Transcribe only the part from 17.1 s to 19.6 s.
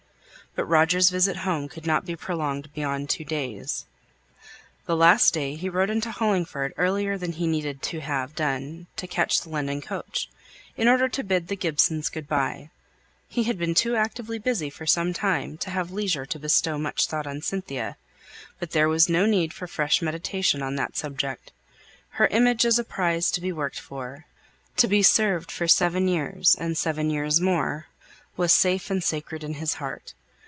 on Cynthia; but there was no need